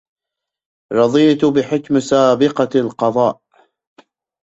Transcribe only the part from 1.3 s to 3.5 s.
بحكم سابقة القضاء